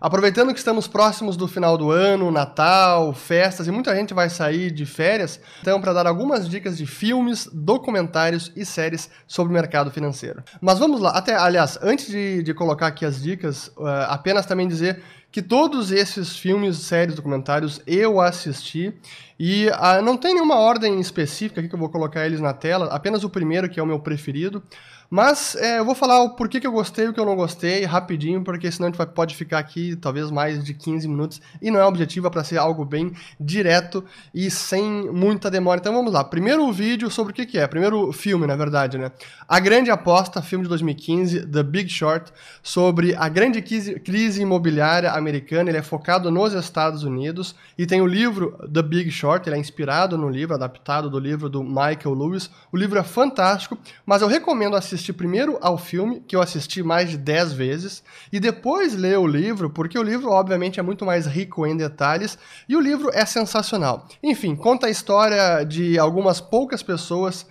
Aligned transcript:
Aproveitando 0.00 0.52
que 0.52 0.58
estamos 0.58 0.86
próximos 0.86 1.36
do 1.36 1.48
final 1.48 1.78
do 1.78 1.90
ano, 1.90 2.30
Natal, 2.30 3.14
festas 3.14 3.66
e 3.66 3.70
muita 3.70 3.94
gente 3.96 4.12
vai 4.12 4.28
sair 4.28 4.70
de 4.70 4.84
férias, 4.84 5.40
então 5.62 5.80
para 5.80 5.92
dar 5.92 6.06
algumas 6.06 6.48
dicas 6.48 6.76
de 6.76 6.86
filmes, 6.86 7.48
documentários 7.52 8.52
e 8.54 8.64
séries 8.64 9.08
sobre 9.26 9.52
o 9.52 9.54
mercado 9.54 9.90
financeiro. 9.90 10.42
Mas 10.60 10.78
vamos 10.78 11.00
lá, 11.00 11.10
até 11.10 11.34
aliás, 11.34 11.78
antes 11.82 12.08
de, 12.08 12.42
de 12.42 12.52
colocar 12.52 12.88
aqui 12.88 13.06
as 13.06 13.22
dicas, 13.22 13.68
uh, 13.68 13.86
apenas 14.08 14.44
também 14.44 14.68
dizer 14.68 15.02
que 15.32 15.42
todos 15.42 15.90
esses 15.90 16.36
filmes, 16.36 16.78
séries, 16.78 17.14
documentários 17.14 17.80
eu 17.86 18.20
assisti 18.20 18.94
e 19.38 19.68
uh, 19.68 20.02
não 20.02 20.16
tem 20.16 20.34
nenhuma 20.34 20.56
ordem 20.56 21.00
específica 21.00 21.60
aqui 21.60 21.68
que 21.68 21.74
eu 21.74 21.78
vou 21.78 21.88
colocar 21.88 22.24
eles 22.26 22.40
na 22.40 22.52
tela, 22.52 22.86
apenas 22.86 23.24
o 23.24 23.30
primeiro 23.30 23.68
que 23.68 23.80
é 23.80 23.82
o 23.82 23.86
meu 23.86 24.00
preferido. 24.00 24.62
Mas 25.08 25.54
é, 25.56 25.78
eu 25.78 25.84
vou 25.84 25.94
falar 25.94 26.22
o 26.22 26.30
porquê 26.30 26.60
que 26.60 26.66
eu 26.66 26.72
gostei 26.72 27.06
e 27.06 27.08
o 27.08 27.12
que 27.12 27.20
eu 27.20 27.24
não 27.24 27.36
gostei 27.36 27.84
rapidinho, 27.84 28.42
porque 28.42 28.70
senão 28.70 28.88
a 28.88 28.90
gente 28.90 28.98
vai, 28.98 29.06
pode 29.06 29.34
ficar 29.36 29.58
aqui 29.58 29.96
talvez 29.96 30.30
mais 30.30 30.64
de 30.64 30.74
15 30.74 31.06
minutos 31.06 31.40
e 31.62 31.70
não 31.70 31.78
é 31.80 31.84
objetivo, 31.84 32.26
é 32.26 32.30
para 32.30 32.42
ser 32.42 32.58
algo 32.58 32.84
bem 32.84 33.12
direto 33.38 34.04
e 34.34 34.50
sem 34.50 34.82
muita 35.12 35.50
demora. 35.50 35.80
Então 35.80 35.94
vamos 35.94 36.12
lá. 36.12 36.24
Primeiro 36.24 36.70
vídeo 36.72 37.10
sobre 37.10 37.32
o 37.32 37.34
que, 37.34 37.46
que 37.46 37.58
é. 37.58 37.66
Primeiro 37.66 38.12
filme, 38.12 38.46
na 38.46 38.56
verdade, 38.56 38.98
né? 38.98 39.12
A 39.48 39.60
Grande 39.60 39.90
Aposta, 39.90 40.42
filme 40.42 40.64
de 40.64 40.68
2015, 40.68 41.46
The 41.46 41.62
Big 41.62 41.88
Short, 41.88 42.32
sobre 42.62 43.14
a 43.14 43.28
grande 43.28 43.62
crise 43.62 44.42
imobiliária 44.42 45.12
americana. 45.12 45.70
Ele 45.70 45.78
é 45.78 45.82
focado 45.82 46.30
nos 46.30 46.52
Estados 46.52 47.04
Unidos 47.04 47.54
e 47.78 47.86
tem 47.86 48.00
o 48.00 48.06
livro 48.06 48.58
The 48.72 48.82
Big 48.82 49.10
Short, 49.10 49.48
ele 49.48 49.56
é 49.56 49.58
inspirado 49.58 50.18
no 50.18 50.28
livro, 50.28 50.54
adaptado 50.54 51.08
do 51.08 51.18
livro 51.18 51.48
do 51.48 51.62
Michael 51.62 52.14
Lewis. 52.14 52.50
O 52.72 52.76
livro 52.76 52.98
é 52.98 53.02
fantástico, 53.02 53.78
mas 54.04 54.22
eu 54.22 54.28
recomendo 54.28 54.76
assistir 54.76 54.95
assistir 54.96 55.12
primeiro 55.12 55.58
ao 55.60 55.78
filme, 55.78 56.20
que 56.26 56.34
eu 56.34 56.42
assisti 56.42 56.82
mais 56.82 57.10
de 57.10 57.16
10 57.16 57.52
vezes, 57.52 58.02
e 58.32 58.40
depois 58.40 58.94
ler 58.94 59.18
o 59.18 59.26
livro, 59.26 59.70
porque 59.70 59.98
o 59.98 60.02
livro, 60.02 60.30
obviamente, 60.30 60.80
é 60.80 60.82
muito 60.82 61.04
mais 61.04 61.26
rico 61.26 61.66
em 61.66 61.76
detalhes, 61.76 62.36
e 62.68 62.74
o 62.74 62.80
livro 62.80 63.10
é 63.12 63.24
sensacional. 63.24 64.08
Enfim, 64.22 64.56
conta 64.56 64.88
a 64.88 64.90
história 64.90 65.64
de 65.64 65.98
algumas 65.98 66.40
poucas 66.40 66.82
pessoas 66.82 67.46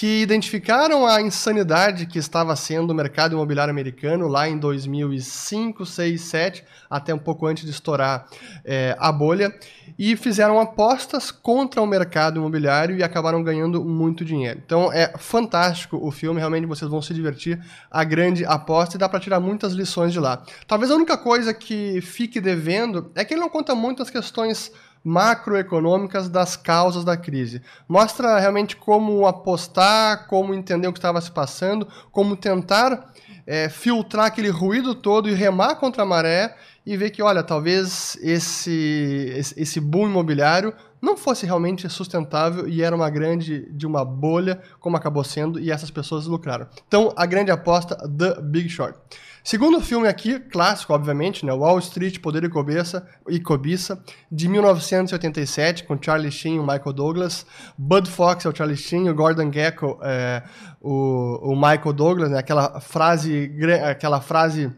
que 0.00 0.22
identificaram 0.22 1.06
a 1.06 1.20
insanidade 1.20 2.06
que 2.06 2.18
estava 2.18 2.56
sendo 2.56 2.90
o 2.90 2.94
mercado 2.94 3.34
imobiliário 3.34 3.70
americano 3.70 4.28
lá 4.28 4.48
em 4.48 4.56
2005, 4.56 5.84
6, 5.84 6.18
7, 6.18 6.64
até 6.88 7.12
um 7.12 7.18
pouco 7.18 7.46
antes 7.46 7.66
de 7.66 7.70
estourar 7.70 8.26
é, 8.64 8.96
a 8.98 9.12
bolha, 9.12 9.54
e 9.98 10.16
fizeram 10.16 10.58
apostas 10.58 11.30
contra 11.30 11.82
o 11.82 11.86
mercado 11.86 12.38
imobiliário 12.38 12.96
e 12.96 13.02
acabaram 13.02 13.42
ganhando 13.42 13.84
muito 13.84 14.24
dinheiro. 14.24 14.62
Então 14.64 14.90
é 14.90 15.12
fantástico 15.18 15.98
o 16.02 16.10
filme, 16.10 16.38
realmente 16.40 16.66
vocês 16.66 16.90
vão 16.90 17.02
se 17.02 17.12
divertir. 17.12 17.62
A 17.90 18.02
grande 18.02 18.42
aposta 18.46 18.96
e 18.96 18.98
dá 18.98 19.06
para 19.06 19.20
tirar 19.20 19.38
muitas 19.38 19.74
lições 19.74 20.14
de 20.14 20.18
lá. 20.18 20.42
Talvez 20.66 20.90
a 20.90 20.94
única 20.94 21.18
coisa 21.18 21.52
que 21.52 22.00
fique 22.00 22.40
devendo 22.40 23.12
é 23.14 23.22
que 23.22 23.34
ele 23.34 23.42
não 23.42 23.50
conta 23.50 23.74
muito 23.74 24.02
as 24.02 24.08
questões 24.08 24.72
macroeconômicas 25.02 26.28
das 26.28 26.56
causas 26.56 27.04
da 27.04 27.16
crise. 27.16 27.62
Mostra 27.88 28.38
realmente 28.38 28.76
como 28.76 29.26
apostar, 29.26 30.26
como 30.26 30.54
entender 30.54 30.88
o 30.88 30.92
que 30.92 30.98
estava 30.98 31.20
se 31.20 31.30
passando, 31.30 31.88
como 32.12 32.36
tentar 32.36 33.12
é, 33.46 33.68
filtrar 33.68 34.26
aquele 34.26 34.50
ruído 34.50 34.94
todo 34.94 35.28
e 35.28 35.34
remar 35.34 35.76
contra 35.76 36.02
a 36.02 36.06
maré 36.06 36.54
e 36.84 36.96
ver 36.96 37.10
que, 37.10 37.22
olha, 37.22 37.42
talvez 37.42 38.16
esse, 38.22 39.32
esse 39.56 39.80
boom 39.80 40.06
imobiliário 40.06 40.74
não 41.00 41.16
fosse 41.16 41.46
realmente 41.46 41.88
sustentável 41.88 42.68
e 42.68 42.82
era 42.82 42.94
uma 42.94 43.08
grande 43.08 43.70
de 43.72 43.86
uma 43.86 44.04
bolha, 44.04 44.60
como 44.78 44.96
acabou 44.96 45.24
sendo, 45.24 45.58
e 45.58 45.70
essas 45.70 45.90
pessoas 45.90 46.26
lucraram. 46.26 46.66
Então, 46.86 47.12
a 47.16 47.26
grande 47.26 47.50
aposta, 47.50 47.96
The 47.96 48.40
Big 48.42 48.68
Short. 48.68 48.98
Segundo 49.42 49.80
filme 49.80 50.06
aqui, 50.06 50.38
clássico, 50.38 50.92
obviamente, 50.92 51.46
né? 51.46 51.52
Wall 51.52 51.78
Street, 51.78 52.18
Poder 52.18 52.44
e 52.44 52.48
Cobiça, 52.50 53.08
e 53.26 53.40
Cobiça, 53.40 54.02
de 54.30 54.46
1987, 54.46 55.84
com 55.84 55.98
Charlie 56.00 56.30
Sheen 56.30 56.56
e 56.56 56.60
Michael 56.60 56.92
Douglas. 56.92 57.46
Bud 57.76 58.08
Fox 58.10 58.44
é 58.44 58.48
o 58.50 58.54
Charlie 58.54 58.76
Sheen, 58.76 59.08
o 59.08 59.14
Gordon 59.14 59.50
Gekko 59.50 59.98
é 60.02 60.42
o, 60.78 61.52
o 61.52 61.54
Michael 61.54 61.92
Douglas, 61.94 62.30
né? 62.30 62.38
Aquela 62.38 62.80
frase, 62.80 63.50
aquela 63.88 64.20
frase 64.20 64.70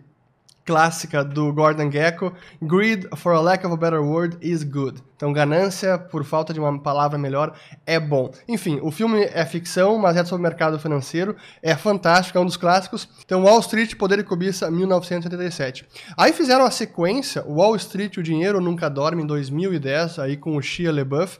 clássica 0.64 1.24
do 1.24 1.52
Gordon 1.52 1.90
Gekko, 1.90 2.32
greed, 2.60 3.06
for 3.16 3.32
a 3.32 3.40
lack 3.40 3.66
of 3.66 3.74
a 3.74 3.76
better 3.76 4.00
word, 4.00 4.36
is 4.40 4.62
good. 4.62 5.02
Então, 5.16 5.32
ganância, 5.32 5.98
por 5.98 6.24
falta 6.24 6.52
de 6.52 6.58
uma 6.58 6.76
palavra 6.80 7.16
melhor, 7.16 7.56
é 7.86 8.00
bom. 8.00 8.32
Enfim, 8.48 8.80
o 8.82 8.90
filme 8.90 9.22
é 9.22 9.44
ficção, 9.44 9.96
mas 9.96 10.16
é 10.16 10.24
sobre 10.24 10.40
o 10.40 10.48
mercado 10.48 10.78
financeiro, 10.78 11.36
é 11.62 11.76
fantástico, 11.76 12.36
é 12.36 12.40
um 12.40 12.46
dos 12.46 12.56
clássicos. 12.56 13.08
Então, 13.24 13.44
Wall 13.44 13.60
Street, 13.60 13.94
Poder 13.94 14.18
e 14.18 14.24
Cobiça, 14.24 14.70
1987. 14.70 15.84
Aí 16.16 16.32
fizeram 16.32 16.64
a 16.64 16.70
sequência, 16.70 17.44
Wall 17.46 17.76
Street, 17.76 18.16
O 18.16 18.22
Dinheiro 18.22 18.60
Nunca 18.60 18.88
Dorme, 18.88 19.22
em 19.22 19.26
2010, 19.26 20.18
aí 20.18 20.36
com 20.36 20.56
o 20.56 20.62
Shia 20.62 20.92
LaBeouf, 20.92 21.38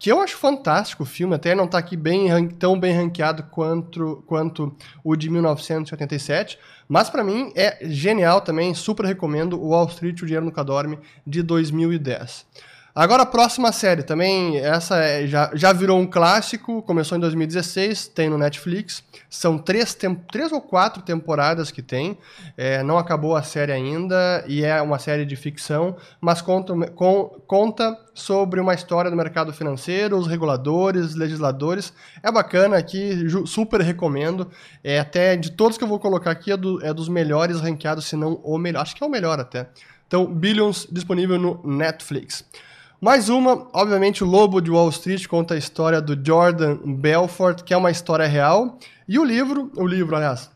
que 0.00 0.10
eu 0.10 0.18
acho 0.18 0.38
fantástico 0.38 1.02
o 1.02 1.06
filme, 1.06 1.34
até 1.34 1.54
não 1.54 1.66
está 1.66 1.76
aqui 1.76 1.94
bem, 1.94 2.48
tão 2.48 2.80
bem 2.80 2.94
ranqueado 2.94 3.42
quanto, 3.50 4.24
quanto 4.26 4.74
o 5.04 5.14
de 5.14 5.28
1987, 5.28 6.58
mas 6.88 7.10
para 7.10 7.22
mim 7.22 7.52
é 7.54 7.78
genial 7.82 8.40
também, 8.40 8.72
super 8.72 9.04
recomendo 9.04 9.60
o 9.60 9.68
Wall 9.68 9.88
Street, 9.88 10.22
o 10.22 10.24
Dinheiro 10.24 10.46
Nunca 10.46 10.64
Dorme, 10.64 10.98
de 11.26 11.42
2010. 11.42 12.46
Agora 12.92 13.22
a 13.22 13.26
próxima 13.26 13.70
série, 13.70 14.02
também 14.02 14.58
essa 14.58 14.96
é, 14.96 15.24
já, 15.24 15.52
já 15.54 15.72
virou 15.72 16.00
um 16.00 16.06
clássico, 16.06 16.82
começou 16.82 17.16
em 17.16 17.20
2016, 17.20 18.08
tem 18.08 18.28
no 18.28 18.36
Netflix. 18.36 19.04
São 19.28 19.56
três, 19.56 19.96
três 20.30 20.50
ou 20.50 20.60
quatro 20.60 21.00
temporadas 21.00 21.70
que 21.70 21.82
tem, 21.82 22.18
é, 22.56 22.82
não 22.82 22.98
acabou 22.98 23.36
a 23.36 23.44
série 23.44 23.70
ainda 23.70 24.44
e 24.48 24.64
é 24.64 24.82
uma 24.82 24.98
série 24.98 25.24
de 25.24 25.36
ficção, 25.36 25.96
mas 26.20 26.42
conta, 26.42 26.74
com, 26.90 27.40
conta 27.46 27.96
sobre 28.12 28.58
uma 28.58 28.74
história 28.74 29.08
do 29.08 29.16
mercado 29.16 29.52
financeiro, 29.52 30.18
os 30.18 30.26
reguladores, 30.26 31.14
legisladores. 31.14 31.92
É 32.20 32.32
bacana 32.32 32.76
aqui, 32.76 33.24
super 33.46 33.80
recomendo. 33.82 34.50
É 34.82 34.98
até 34.98 35.36
de 35.36 35.52
todos 35.52 35.78
que 35.78 35.84
eu 35.84 35.88
vou 35.88 36.00
colocar 36.00 36.32
aqui, 36.32 36.50
é, 36.50 36.56
do, 36.56 36.84
é 36.84 36.92
dos 36.92 37.08
melhores 37.08 37.60
ranqueados, 37.60 38.06
se 38.06 38.16
não 38.16 38.40
o 38.42 38.58
melhor. 38.58 38.82
Acho 38.82 38.96
que 38.96 39.04
é 39.04 39.06
o 39.06 39.10
melhor 39.10 39.38
até. 39.38 39.68
Então, 40.08 40.26
Billions 40.26 40.88
disponível 40.90 41.38
no 41.38 41.62
Netflix. 41.64 42.44
Mais 43.00 43.30
uma, 43.30 43.66
obviamente, 43.72 44.22
o 44.22 44.26
Lobo 44.26 44.60
de 44.60 44.70
Wall 44.70 44.90
Street 44.90 45.26
conta 45.26 45.54
a 45.54 45.56
história 45.56 46.02
do 46.02 46.14
Jordan 46.22 46.76
Belfort, 46.84 47.62
que 47.62 47.72
é 47.72 47.76
uma 47.76 47.90
história 47.90 48.26
real. 48.26 48.78
E 49.08 49.18
o 49.18 49.24
livro, 49.24 49.72
o 49.74 49.86
livro, 49.86 50.14
aliás, 50.14 50.50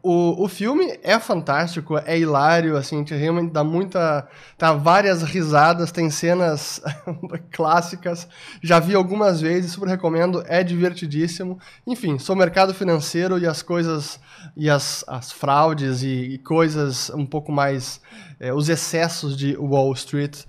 o, 0.00 0.44
o 0.44 0.48
filme 0.48 0.96
é 1.02 1.18
fantástico, 1.18 1.98
é 1.98 2.16
hilário, 2.16 2.76
assim, 2.76 3.02
realmente 3.02 3.52
dá 3.52 3.64
muita. 3.64 4.28
Tá 4.56 4.72
várias 4.72 5.24
risadas, 5.24 5.90
tem 5.90 6.08
cenas 6.08 6.80
clássicas. 7.50 8.28
Já 8.62 8.78
vi 8.78 8.94
algumas 8.94 9.40
vezes, 9.40 9.72
super 9.72 9.88
recomendo, 9.88 10.44
é 10.46 10.62
divertidíssimo. 10.62 11.58
Enfim, 11.84 12.16
sou 12.16 12.36
mercado 12.36 12.72
financeiro 12.72 13.40
e 13.40 13.46
as 13.46 13.60
coisas. 13.60 14.20
e 14.56 14.70
as, 14.70 15.04
as 15.08 15.32
fraudes 15.32 16.04
e, 16.04 16.34
e 16.34 16.38
coisas 16.38 17.10
um 17.10 17.26
pouco 17.26 17.50
mais. 17.50 18.00
É, 18.38 18.54
os 18.54 18.68
excessos 18.68 19.36
de 19.36 19.56
Wall 19.56 19.92
Street 19.94 20.44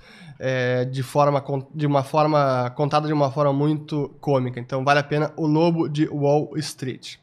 é, 0.46 0.84
de, 0.84 1.02
forma, 1.02 1.42
de 1.74 1.88
uma 1.88 2.04
forma 2.04 2.70
contada 2.76 3.08
de 3.08 3.14
uma 3.14 3.32
forma 3.32 3.54
muito 3.54 4.14
cômica. 4.20 4.60
Então 4.60 4.84
vale 4.84 5.00
a 5.00 5.04
pena 5.04 5.32
O 5.38 5.48
Lobo 5.48 5.88
de 5.88 6.06
Wall 6.10 6.52
Street. 6.58 7.16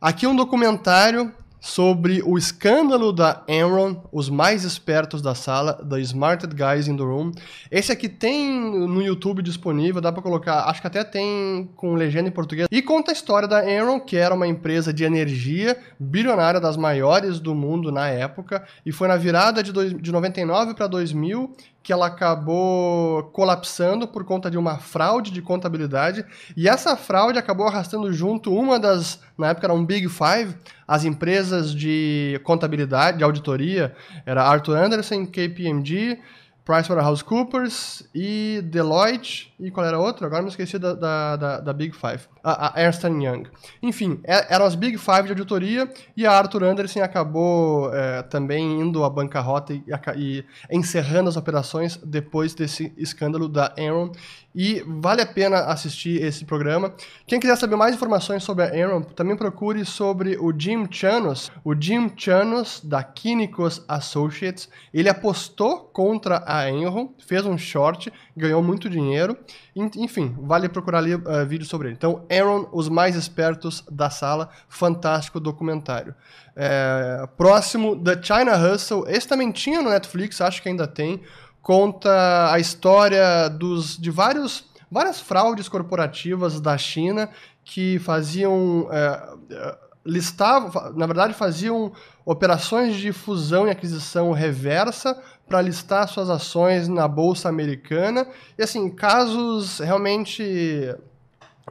Aqui 0.00 0.28
um 0.28 0.36
documentário 0.36 1.32
sobre 1.60 2.22
o 2.24 2.36
escândalo 2.36 3.12
da 3.12 3.42
Enron, 3.46 3.96
os 4.12 4.28
mais 4.28 4.64
espertos 4.64 5.22
da 5.22 5.32
sala, 5.32 5.74
The 5.74 6.00
Smarted 6.00 6.54
Guys 6.54 6.88
in 6.88 6.96
the 6.96 7.02
Room. 7.02 7.32
Esse 7.70 7.92
aqui 7.92 8.08
tem 8.08 8.60
no 8.60 9.00
YouTube 9.00 9.42
disponível, 9.42 10.00
dá 10.00 10.12
para 10.12 10.22
colocar, 10.22 10.64
acho 10.64 10.80
que 10.80 10.86
até 10.88 11.04
tem 11.04 11.68
com 11.76 11.94
legenda 11.94 12.28
em 12.28 12.32
português. 12.32 12.66
E 12.70 12.82
conta 12.82 13.10
a 13.10 13.14
história 13.14 13.46
da 13.46 13.68
Enron, 13.68 14.00
que 14.00 14.16
era 14.16 14.34
uma 14.34 14.46
empresa 14.46 14.92
de 14.92 15.04
energia 15.04 15.76
bilionária 15.98 16.60
das 16.60 16.76
maiores 16.76 17.38
do 17.38 17.54
mundo 17.54 17.92
na 17.92 18.08
época, 18.08 18.64
e 18.84 18.90
foi 18.90 19.06
na 19.06 19.16
virada 19.16 19.62
de, 19.62 19.72
dois, 19.72 19.94
de 20.00 20.10
99 20.10 20.74
para 20.74 20.88
2000 20.88 21.56
que 21.82 21.92
ela 21.92 22.06
acabou 22.06 23.24
colapsando 23.32 24.06
por 24.06 24.24
conta 24.24 24.50
de 24.50 24.56
uma 24.56 24.78
fraude 24.78 25.30
de 25.30 25.42
contabilidade, 25.42 26.24
e 26.56 26.68
essa 26.68 26.96
fraude 26.96 27.38
acabou 27.38 27.66
arrastando 27.66 28.12
junto 28.12 28.54
uma 28.54 28.78
das, 28.78 29.20
na 29.36 29.48
época 29.48 29.66
era 29.66 29.74
um 29.74 29.84
Big 29.84 30.08
Five, 30.08 30.56
as 30.86 31.04
empresas 31.04 31.74
de 31.74 32.40
contabilidade, 32.44 33.18
de 33.18 33.24
auditoria, 33.24 33.94
era 34.24 34.44
Arthur 34.44 34.76
Anderson, 34.76 35.26
KPMG, 35.26 36.18
PricewaterhouseCoopers 36.64 38.08
e 38.14 38.60
Deloitte 38.64 39.51
e 39.62 39.70
qual 39.70 39.86
era 39.86 39.96
a 39.96 40.00
outra? 40.00 40.26
Agora 40.26 40.42
me 40.42 40.48
esqueci 40.48 40.76
da, 40.78 40.92
da, 40.92 41.36
da, 41.36 41.60
da 41.60 41.72
Big 41.72 41.94
Five. 41.94 42.22
A, 42.42 42.76
a, 42.76 42.82
Ernst 42.82 43.04
Young. 43.04 43.44
Enfim, 43.80 44.20
é, 44.24 44.52
eram 44.52 44.64
as 44.64 44.74
Big 44.74 44.98
Five 44.98 45.22
de 45.22 45.30
auditoria 45.30 45.88
e 46.16 46.26
a 46.26 46.32
Arthur 46.32 46.64
Anderson 46.64 47.00
acabou 47.00 47.94
é, 47.94 48.22
também 48.22 48.80
indo 48.80 49.04
à 49.04 49.10
bancarrota 49.10 49.72
e, 49.72 49.84
e, 50.16 50.44
encerrando 50.70 51.28
as 51.28 51.36
operações 51.36 51.96
depois 51.96 52.54
desse 52.54 52.92
escândalo 52.96 53.48
da 53.48 53.72
Enron. 53.78 54.10
E 54.54 54.84
vale 54.86 55.22
a 55.22 55.26
pena 55.26 55.60
assistir 55.60 56.22
esse 56.22 56.44
programa. 56.44 56.94
Quem 57.26 57.40
quiser 57.40 57.56
saber 57.56 57.76
mais 57.76 57.94
informações 57.94 58.42
sobre 58.42 58.64
a 58.64 58.76
Enron, 58.76 59.00
também 59.00 59.34
procure 59.34 59.84
sobre 59.84 60.36
o 60.36 60.52
Jim 60.56 60.86
Chanos. 60.90 61.50
O 61.64 61.74
Jim 61.74 62.12
Chanos, 62.14 62.80
da 62.84 63.02
Quínicos 63.02 63.82
Associates, 63.88 64.68
ele 64.92 65.08
apostou 65.08 65.84
contra 65.92 66.42
a 66.46 66.68
Enron, 66.68 67.14
fez 67.18 67.46
um 67.46 67.56
short, 67.56 68.12
ganhou 68.36 68.62
muito 68.62 68.90
dinheiro. 68.90 69.38
Enfim, 69.74 70.36
vale 70.40 70.68
procurar 70.68 70.98
ali 70.98 71.14
uh, 71.14 71.46
vídeo 71.46 71.66
sobre 71.66 71.88
ele. 71.88 71.96
Então, 71.96 72.24
Aaron, 72.30 72.68
os 72.72 72.88
mais 72.88 73.16
espertos 73.16 73.84
da 73.90 74.10
sala, 74.10 74.50
fantástico 74.68 75.40
documentário. 75.40 76.14
É, 76.54 77.26
próximo, 77.36 77.96
The 77.96 78.22
China 78.22 78.56
Hustle, 78.56 79.04
esse 79.08 79.26
também 79.26 79.50
tinha 79.50 79.80
no 79.80 79.90
Netflix, 79.90 80.40
acho 80.40 80.62
que 80.62 80.68
ainda 80.68 80.86
tem. 80.86 81.22
Conta 81.62 82.52
a 82.52 82.58
história 82.58 83.48
dos, 83.48 83.96
de 83.96 84.10
vários, 84.10 84.64
várias 84.90 85.20
fraudes 85.20 85.68
corporativas 85.68 86.60
da 86.60 86.76
China 86.76 87.28
que 87.64 87.98
faziam. 88.00 88.88
É, 88.90 89.76
listavam, 90.04 90.92
na 90.94 91.06
verdade, 91.06 91.32
faziam 91.32 91.92
operações 92.24 92.96
de 92.96 93.12
fusão 93.12 93.66
e 93.66 93.70
aquisição 93.70 94.32
reversa 94.32 95.16
para 95.46 95.60
listar 95.60 96.08
suas 96.08 96.30
ações 96.30 96.88
na 96.88 97.06
bolsa 97.06 97.48
americana. 97.48 98.26
E 98.58 98.62
assim, 98.62 98.88
casos 98.90 99.78
realmente 99.78 100.94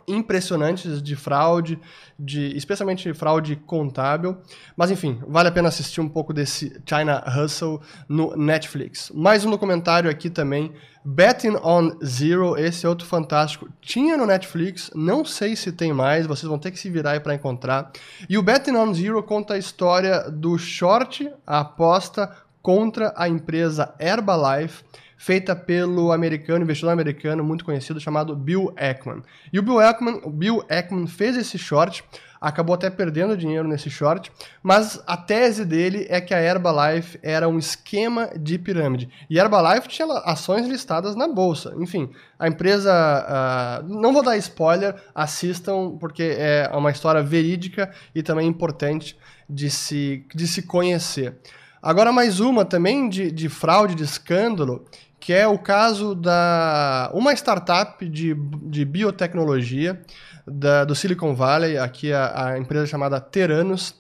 impressionantes 0.08 1.02
de 1.02 1.16
fraude, 1.16 1.80
de 2.18 2.56
especialmente 2.56 3.14
fraude 3.14 3.56
contábil. 3.56 4.38
Mas 4.76 4.92
enfim, 4.92 5.20
vale 5.28 5.50
a 5.50 5.52
pena 5.52 5.70
assistir 5.70 6.02
um 6.02 6.10
pouco 6.10 6.34
desse 6.34 6.82
China 6.86 7.24
Hustle 7.28 7.82
no 8.08 8.36
Netflix. 8.36 9.12
Mais 9.14 9.46
um 9.46 9.52
documentário 9.52 10.10
aqui 10.10 10.30
também, 10.30 10.74
Betting 11.04 11.58
on 11.64 11.98
Zero, 12.04 12.58
esse 12.58 12.86
outro 12.86 13.08
fantástico. 13.08 13.68
Tinha 13.82 14.16
no 14.16 14.26
Netflix, 14.26 14.92
não 14.94 15.26
sei 15.26 15.56
se 15.56 15.72
tem 15.72 15.92
mais, 15.92 16.28
vocês 16.28 16.48
vão 16.48 16.60
ter 16.60 16.72
que 16.72 16.80
se 16.80 16.90
virar 16.90 17.12
aí 17.12 17.20
para 17.20 17.34
encontrar. 17.34 17.92
E 18.30 18.38
o 18.38 18.44
Betting 18.44 18.76
on 18.76 18.94
Zero 18.94 19.22
conta 19.24 19.56
a 19.56 19.58
história 19.58 20.30
do 20.30 20.58
short, 20.58 21.32
a 21.46 21.60
aposta 21.60 22.32
contra 22.62 23.14
a 23.16 23.28
empresa 23.28 23.94
Herbalife, 24.00 24.84
feita 25.18 25.56
pelo 25.56 26.12
americano, 26.12 26.64
investidor 26.64 26.92
americano 26.92 27.44
muito 27.44 27.64
conhecido 27.64 28.00
chamado 28.00 28.36
Bill 28.36 28.74
Ackman. 28.76 29.22
E 29.54 29.60
o 29.60 29.62
Bill 29.62 29.80
Ackman, 29.80 30.20
o 30.24 30.32
Bill 30.32 30.66
Ackman 30.68 31.06
fez 31.06 31.38
esse 31.38 31.60
short, 31.60 32.04
acabou 32.42 32.74
até 32.74 32.90
perdendo 32.90 33.38
dinheiro 33.38 33.68
nesse 33.68 33.88
short, 33.88 34.32
mas 34.64 35.00
a 35.06 35.16
tese 35.16 35.64
dele 35.64 36.08
é 36.10 36.20
que 36.20 36.34
a 36.34 36.42
Herbalife 36.42 37.20
era 37.22 37.48
um 37.48 37.60
esquema 37.60 38.32
de 38.36 38.58
pirâmide. 38.58 39.10
E 39.30 39.40
a 39.40 39.44
Herbalife 39.44 39.88
tinha 39.88 40.08
ações 40.26 40.68
listadas 40.68 41.16
na 41.16 41.28
bolsa. 41.28 41.76
Enfim, 41.78 42.10
a 42.40 42.48
empresa. 42.48 42.92
Uh, 42.92 44.02
não 44.02 44.12
vou 44.12 44.24
dar 44.24 44.38
spoiler, 44.38 44.96
assistam, 45.14 45.98
porque 46.00 46.36
é 46.36 46.68
uma 46.74 46.90
história 46.90 47.22
verídica 47.22 47.92
e 48.16 48.24
também 48.24 48.48
importante 48.48 49.16
de 49.48 49.70
se, 49.70 50.26
de 50.34 50.48
se 50.48 50.64
conhecer. 50.64 51.38
Agora, 51.82 52.12
mais 52.12 52.40
uma 52.40 52.64
também 52.64 53.10
de, 53.10 53.32
de 53.32 53.50
fraude, 53.50 53.96
de 53.96 54.04
escândalo, 54.04 54.86
que 55.20 55.34
é 55.34 55.48
o 55.48 55.58
caso 55.58 56.14
da 56.14 57.10
uma 57.12 57.34
startup 57.34 58.08
de, 58.08 58.36
de 58.36 58.86
biotecnologia 58.86 60.00
da, 60.46 60.86
do 60.86 60.94
Silicon 60.94 61.34
Valley, 61.34 61.80
aqui 61.80 62.14
a, 62.14 62.50
a 62.50 62.60
empresa 62.60 62.86
chamada 62.86 63.20
Teranos. 63.20 63.96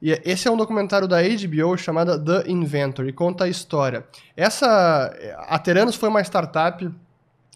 E 0.00 0.12
esse 0.24 0.46
é 0.46 0.50
um 0.50 0.56
documentário 0.56 1.08
da 1.08 1.18
HBO 1.22 1.76
chamada 1.76 2.16
The 2.16 2.48
Inventor 2.48 3.08
e 3.08 3.12
conta 3.12 3.44
a 3.44 3.48
história. 3.48 4.04
Essa 4.36 5.12
a 5.48 5.58
Teranos 5.58 5.96
foi 5.96 6.10
uma 6.10 6.20
startup 6.20 6.88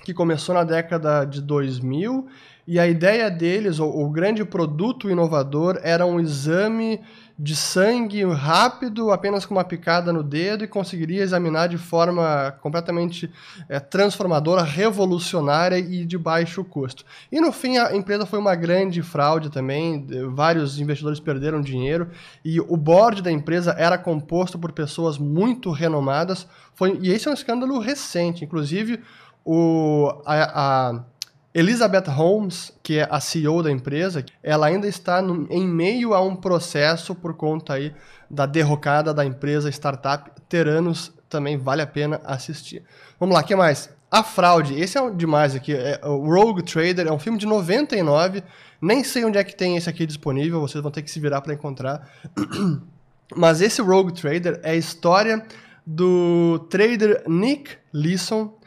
que 0.03 0.13
começou 0.13 0.57
na 0.57 0.65
década 0.65 1.25
de 1.25 1.41
2000 1.41 2.27
e 2.67 2.81
a 2.81 2.87
ideia 2.87 3.31
deles, 3.31 3.79
o, 3.79 3.87
o 3.87 4.11
grande 4.11 4.45
produto 4.45 5.09
inovador, 5.09 5.79
era 5.83 6.05
um 6.05 6.19
exame 6.19 7.01
de 7.39 7.55
sangue 7.55 8.25
rápido, 8.25 9.13
apenas 9.13 9.47
com 9.47 9.55
uma 9.55 9.63
picada 9.63 10.13
no 10.13 10.25
dedo, 10.25 10.65
e 10.65 10.67
conseguiria 10.69 11.23
examinar 11.23 11.69
de 11.69 11.79
forma 11.79 12.53
completamente 12.61 13.31
é, 13.69 13.79
transformadora, 13.79 14.63
revolucionária 14.63 15.79
e 15.79 16.05
de 16.05 16.19
baixo 16.19 16.65
custo. 16.65 17.05
E 17.31 17.41
no 17.41 17.53
fim, 17.53 17.79
a 17.79 17.95
empresa 17.95 18.27
foi 18.27 18.41
uma 18.41 18.57
grande 18.57 19.03
fraude 19.03 19.51
também, 19.51 20.05
vários 20.35 20.81
investidores 20.81 21.21
perderam 21.21 21.61
dinheiro, 21.61 22.11
e 22.45 22.61
o 22.61 22.77
board 22.77 23.23
da 23.23 23.31
empresa 23.31 23.73
era 23.79 23.97
composto 23.97 24.59
por 24.59 24.73
pessoas 24.73 25.17
muito 25.17 25.71
renomadas, 25.71 26.45
foi, 26.75 26.99
e 27.01 27.11
esse 27.11 27.29
é 27.29 27.31
um 27.31 27.35
escândalo 27.35 27.79
recente, 27.79 28.45
inclusive 28.45 29.01
o, 29.45 30.13
a, 30.27 30.91
a 30.91 31.05
Elizabeth 31.55 32.09
Holmes, 32.09 32.73
que 32.83 32.99
é 32.99 33.09
a 33.11 33.21
CEO 33.21 33.63
da 33.63 33.71
empresa, 33.71 34.25
ela 34.43 34.67
ainda 34.67 34.87
está 34.87 35.23
no, 35.23 35.47
em 35.51 35.67
meio 35.67 36.15
a 36.15 36.21
um 36.21 36.37
processo 36.37 37.15
por 37.15 37.35
conta 37.35 37.75
aí 37.75 37.95
da 38.31 38.45
derrocada 38.47 39.15
da 39.15 39.25
empresa 39.25 39.71
startup 39.71 40.31
Teranos, 40.49 41.13
também 41.29 41.57
vale 41.57 41.83
a 41.83 41.87
pena 41.87 42.21
assistir. 42.25 42.83
Vamos 43.19 43.35
lá, 43.35 43.43
que 43.43 43.57
mais? 43.57 43.91
A 44.11 44.23
Fraude, 44.23 44.79
esse 44.79 44.97
é 44.97 45.11
demais 45.11 45.55
aqui, 45.55 45.75
é 45.75 46.01
o 46.03 46.19
Rogue 46.19 46.63
Trader, 46.63 47.07
é 47.07 47.13
um 47.13 47.19
filme 47.19 47.39
de 47.39 47.47
99, 47.47 48.43
nem 48.81 49.05
sei 49.05 49.25
onde 49.25 49.37
é 49.37 49.45
que 49.45 49.55
tem 49.55 49.77
esse 49.77 49.89
aqui 49.89 50.07
disponível, 50.07 50.61
vocês 50.61 50.83
vão 50.83 50.91
ter 50.91 51.03
que 51.03 51.11
se 51.11 51.21
virar 51.21 51.43
para 51.43 51.53
encontrar. 51.53 52.09
Mas 53.37 53.61
esse 53.61 53.83
Rogue 53.83 54.13
Trader 54.13 54.61
é 54.63 54.71
a 54.71 54.77
história 54.77 55.45
do 55.87 56.67
trader 56.71 57.23
Nick 57.27 57.73
Leeson, 57.93 58.58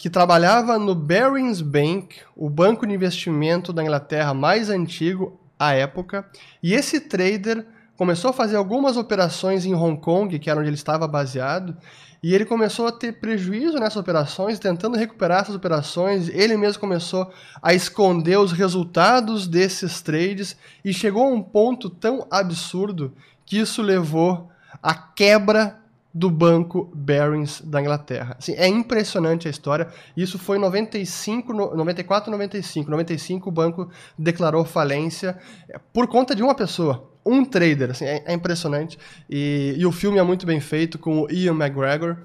que 0.00 0.08
trabalhava 0.08 0.78
no 0.78 0.94
Barings 0.94 1.60
Bank, 1.60 2.20
o 2.34 2.48
banco 2.48 2.86
de 2.86 2.94
investimento 2.94 3.70
da 3.70 3.82
Inglaterra 3.82 4.32
mais 4.32 4.70
antigo 4.70 5.38
à 5.58 5.74
época, 5.74 6.26
e 6.62 6.72
esse 6.72 7.00
trader 7.00 7.66
começou 7.98 8.30
a 8.30 8.32
fazer 8.32 8.56
algumas 8.56 8.96
operações 8.96 9.66
em 9.66 9.74
Hong 9.74 10.00
Kong, 10.00 10.38
que 10.38 10.48
era 10.48 10.58
onde 10.58 10.70
ele 10.70 10.74
estava 10.74 11.06
baseado, 11.06 11.76
e 12.22 12.34
ele 12.34 12.46
começou 12.46 12.86
a 12.86 12.92
ter 12.92 13.20
prejuízo 13.20 13.78
nessas 13.78 13.98
operações, 13.98 14.58
tentando 14.58 14.96
recuperar 14.96 15.42
essas 15.42 15.54
operações. 15.54 16.30
Ele 16.30 16.56
mesmo 16.56 16.80
começou 16.80 17.30
a 17.62 17.74
esconder 17.74 18.38
os 18.38 18.52
resultados 18.52 19.46
desses 19.46 20.00
trades 20.00 20.56
e 20.82 20.94
chegou 20.94 21.24
a 21.24 21.30
um 21.30 21.42
ponto 21.42 21.90
tão 21.90 22.26
absurdo 22.30 23.12
que 23.44 23.58
isso 23.58 23.82
levou 23.82 24.50
à 24.82 24.94
quebra 24.94 25.79
do 26.12 26.28
banco 26.28 26.90
Barings 26.92 27.60
da 27.60 27.80
Inglaterra. 27.80 28.36
Assim, 28.38 28.54
é 28.54 28.66
impressionante 28.66 29.46
a 29.46 29.50
história. 29.50 29.88
Isso 30.16 30.38
foi 30.38 30.58
em 30.58 30.60
95, 30.60 31.52
94, 31.52 32.30
95. 32.30 32.90
95 32.90 33.48
o 33.48 33.52
banco 33.52 33.88
declarou 34.18 34.64
falência 34.64 35.38
é, 35.68 35.78
por 35.92 36.08
conta 36.08 36.34
de 36.34 36.42
uma 36.42 36.54
pessoa, 36.54 37.08
um 37.24 37.44
trader. 37.44 37.90
Assim, 37.90 38.04
é, 38.04 38.24
é 38.26 38.32
impressionante. 38.32 38.98
E, 39.28 39.74
e, 39.78 39.86
o 39.86 39.92
filme 39.92 40.18
é 40.18 40.22
muito 40.22 40.44
bem 40.44 40.60
feito 40.60 40.98
com 40.98 41.22
o 41.22 41.30
Ian 41.30 41.54
McGregor. 41.54 42.16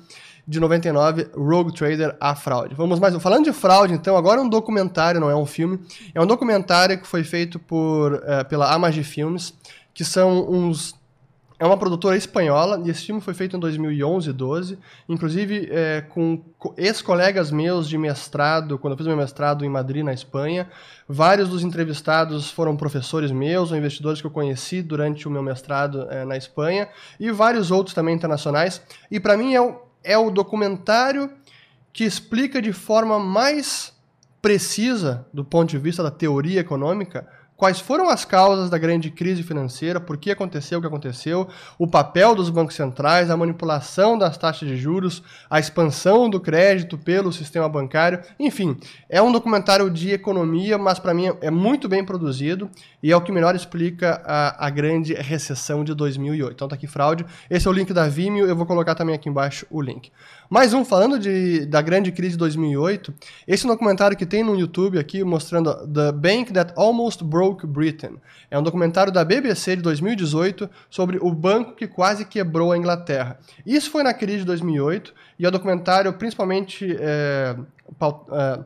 De 0.48 0.60
99, 0.60 1.32
Rogue 1.36 1.74
Trader, 1.74 2.15
a 2.20 2.36
fraude. 2.36 2.75
Vamos 2.75 3.00
mais. 3.00 3.15
Falando 3.15 3.46
de 3.46 3.51
fraude, 3.51 3.96
então, 3.96 4.15
agora 4.15 4.39
é 4.39 4.44
um 4.44 4.48
documentário, 4.48 5.20
não 5.20 5.27
é 5.27 5.36
um 5.36 5.46
filme. 5.46 5.80
É 6.13 6.22
um 6.22 6.27
documentário 6.27 7.00
que 7.00 7.08
foi 7.08 7.24
feito 7.24 7.58
por, 7.58 8.22
é, 8.24 8.44
pela 8.44 8.72
Amagi 8.72 9.04
Films, 9.04 9.56
que 9.92 10.06
são 10.06 10.48
uns 10.48 10.94
é 11.58 11.66
uma 11.66 11.78
produtora 11.78 12.18
espanhola 12.18 12.82
e 12.84 12.90
esse 12.90 13.06
filme 13.06 13.22
foi 13.22 13.34
feito 13.34 13.56
em 13.56 13.60
2011 13.60 14.34
12, 14.34 14.78
inclusive 15.08 15.70
é, 15.72 16.02
com 16.02 16.42
ex-colegas 16.76 17.50
meus 17.50 17.88
de 17.88 17.98
mestrado, 17.98 18.78
quando 18.78 18.94
eu 18.94 18.98
fiz 18.98 19.08
meu 19.08 19.16
mestrado 19.16 19.64
em 19.64 19.70
Madrid, 19.70 20.04
na 20.04 20.14
Espanha. 20.14 20.70
Vários 21.08 21.48
dos 21.48 21.64
entrevistados 21.64 22.52
foram 22.52 22.76
professores 22.76 23.32
meus 23.32 23.72
ou 23.72 23.78
investidores 23.78 24.20
que 24.20 24.28
eu 24.28 24.32
conheci 24.32 24.82
durante 24.82 25.28
o 25.28 25.32
meu 25.32 25.42
mestrado 25.42 26.08
é, 26.10 26.26
na 26.26 26.36
Espanha 26.36 26.90
e 27.20 27.32
vários 27.32 27.72
outros 27.72 27.94
também 27.94 28.14
internacionais. 28.14 28.82
E 29.10 29.20
para 29.20 29.38
mim 29.38 29.54
é 29.54 29.62
o, 29.62 29.82
é 30.04 30.18
o 30.18 30.30
documentário 30.30 31.32
que 31.94 32.04
explica 32.04 32.62
de 32.62 32.74
forma 32.74 33.18
mais 33.18 33.94
precisa, 34.42 35.26
do 35.34 35.46
ponto 35.46 35.70
de 35.70 35.78
vista 35.78 36.04
da 36.04 36.12
teoria 36.12 36.60
econômica, 36.60 37.26
quais 37.58 37.80
foram 37.80 38.10
as 38.10 38.26
causas 38.26 38.70
da 38.70 38.78
grande 38.78 39.10
crise 39.10 39.42
financeira, 39.42 40.00
por 40.00 40.18
que 40.18 40.32
aconteceu 40.32 40.80
o 40.80 40.82
que 40.82 40.88
aconteceu, 40.88 41.48
o 41.80 41.88
papel 41.88 42.36
dos 42.36 42.50
bancos 42.50 42.76
centrais, 42.76 43.30
a 43.30 43.38
manipulação 43.38 44.18
das 44.18 44.38
taxas 44.38 44.68
de 44.68 44.78
juros, 44.78 45.24
a 45.50 45.60
expansão 45.60 46.30
do 46.30 46.40
crédito 46.40 46.98
pelo 46.98 47.32
sistema 47.32 47.70
bancário, 47.70 48.22
enfim, 48.40 48.78
é 49.10 49.22
um 49.22 49.32
documentário 49.32 49.90
de 49.90 50.12
economia, 50.12 50.78
mas 50.78 51.00
para 51.00 51.14
mim 51.14 51.32
é 51.42 51.50
muito 51.50 51.88
bem 51.88 52.04
produzido 52.04 52.70
e 53.02 53.12
é 53.12 53.16
o 53.16 53.22
que 53.22 53.32
melhor 53.32 53.56
explica 53.56 54.22
a, 54.26 54.68
a 54.68 54.70
grande 54.70 55.14
recessão 55.14 55.84
de 55.84 55.94
2008. 55.94 56.54
Então 56.54 56.68
tá 56.68 56.76
aqui 56.76 56.88
fraude, 56.88 57.26
esse 57.50 57.68
é 57.68 57.70
o 57.70 57.74
link 57.74 57.94
da 57.94 58.08
Vimeo, 58.08 58.46
eu 58.46 58.56
vou 58.56 58.66
colocar 58.66 58.96
também 58.96 59.16
aqui 59.16 59.30
embaixo 59.30 59.66
o 59.70 59.82
link. 59.82 60.12
Mais 60.50 60.74
um, 60.74 60.86
falando 60.86 61.18
de, 61.18 61.66
da 61.66 61.82
grande 61.82 62.12
crise 62.12 62.34
de 62.34 62.38
2008, 62.38 63.14
esse 63.48 63.66
documentário 63.66 64.16
que 64.16 64.25
tem 64.25 64.44
no 64.44 64.56
YouTube 64.56 65.00
aqui 65.00 65.24
mostrando 65.24 65.74
The 65.88 66.12
Bank 66.12 66.54
That 66.54 66.74
Almost 66.75 67.24
Broke 67.24 67.66
Britain. 67.66 68.18
É 68.50 68.58
um 68.58 68.64
documentário 68.64 69.12
da 69.12 69.25
BBC 69.25 69.75
de 69.75 69.82
2018 69.82 70.70
sobre 70.90 71.18
o 71.18 71.34
banco 71.34 71.74
que 71.75 71.88
quase 71.88 72.25
quebrou 72.25 72.72
a 72.72 72.78
Inglaterra. 72.78 73.40
Isso 73.66 73.90
foi 73.90 74.04
na 74.04 74.14
crise 74.14 74.40
de 74.40 74.46
2008 74.46 75.14
e 75.40 75.46
é 75.46 75.50
um 75.50 75.52
documentário 75.52 76.14
principalmente 76.14 76.96
é, 77.00 77.56
é, 78.32 78.60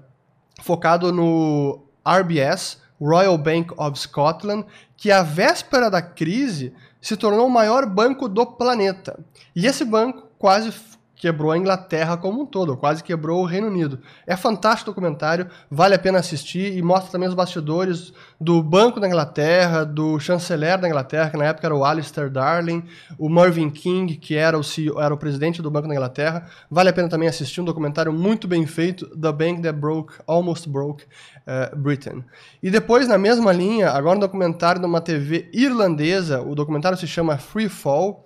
focado 0.62 1.14
no 1.14 1.82
RBS, 2.06 2.78
Royal 3.00 3.38
Bank 3.38 3.74
of 3.78 3.98
Scotland, 3.98 4.66
que 4.98 5.12
à 5.12 5.24
véspera 5.24 5.90
da 5.90 6.02
crise 6.02 6.74
se 7.02 7.16
tornou 7.16 7.48
o 7.48 7.50
maior 7.50 7.86
banco 7.86 8.28
do 8.28 8.46
planeta. 8.46 9.18
E 9.56 9.66
esse 9.66 9.86
banco 9.86 10.28
quase 10.38 10.74
quebrou 11.20 11.52
a 11.52 11.58
Inglaterra 11.58 12.16
como 12.16 12.42
um 12.42 12.46
todo, 12.46 12.78
quase 12.78 13.04
quebrou 13.04 13.42
o 13.42 13.46
Reino 13.46 13.68
Unido. 13.68 14.00
É 14.26 14.38
fantástico 14.38 14.90
documentário, 14.90 15.50
vale 15.70 15.94
a 15.94 16.00
pena 16.00 16.18
assistir 16.18 16.78
e 16.78 16.82
mostra 16.82 17.12
também 17.12 17.28
os 17.28 17.36
bastidores 17.36 18.14
do 18.40 18.64
Banco 18.64 19.02
da 19.02 19.08
Inglaterra, 19.08 19.84
do 19.84 20.18
chanceler 20.18 20.80
da 20.80 20.88
Inglaterra, 20.88 21.30
que 21.30 21.36
na 21.36 21.44
época 21.44 21.68
era 21.68 21.76
o 21.76 21.84
Alistair 21.84 22.30
Darling, 22.30 22.86
o 23.18 23.28
Mervyn 23.28 23.70
King, 23.70 24.16
que 24.16 24.36
era 24.36 24.58
o, 24.58 24.64
CEO, 24.64 25.00
era 25.02 25.14
o 25.14 25.18
presidente 25.18 25.62
do 25.62 25.70
Banco 25.70 25.90
da 25.90 25.94
Inglaterra. 25.94 26.50
Vale 26.72 26.90
a 26.90 26.94
pena 26.94 27.10
também 27.10 27.28
assistir 27.28 27.60
um 27.60 27.66
documentário 27.66 28.14
muito 28.14 28.48
bem 28.48 28.66
feito, 28.66 29.06
The 29.08 29.34
Bank 29.34 29.62
That 29.62 29.78
Broke, 29.78 30.14
Almost 30.26 30.70
Broke 30.70 31.04
uh, 31.04 31.76
Britain. 31.76 32.24
E 32.64 32.72
depois, 32.72 33.10
na 33.10 33.18
mesma 33.18 33.52
linha, 33.52 33.90
agora 33.90 34.16
um 34.16 34.22
documentário 34.22 34.80
de 34.80 34.88
uma 34.88 35.02
TV 35.02 35.50
irlandesa, 35.52 36.42
o 36.42 36.56
documentário 36.56 36.98
se 36.98 37.08
chama 37.08 37.38
Free 37.38 37.68
Fall, 37.68 38.26